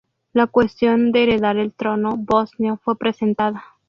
[0.33, 3.61] La cuestión de heredar el trono bosnio fue presentada.